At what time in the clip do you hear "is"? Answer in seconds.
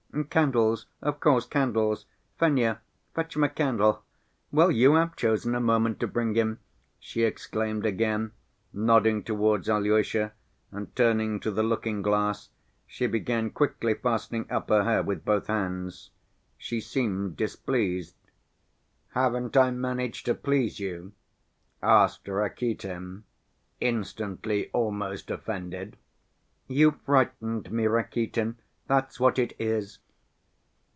29.57-29.99